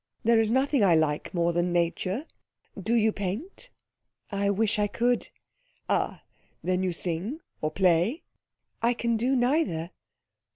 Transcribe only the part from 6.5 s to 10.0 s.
then you sing or play?" "I can do neither."